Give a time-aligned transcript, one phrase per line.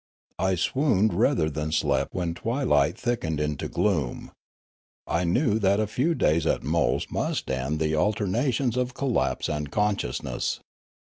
[0.39, 4.31] I swooned rather than slept when twilight thickened into gloom.
[5.05, 9.47] I knew that a few days at most must end the alterna tions of collapse
[9.47, 10.59] and consciousness.